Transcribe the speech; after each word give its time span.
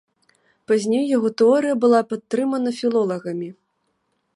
Пазней 0.71 1.05
яго 1.17 1.29
тэорыя 1.41 1.75
была 1.85 2.01
падтрымана 2.15 2.69
філолагамі. 2.83 3.49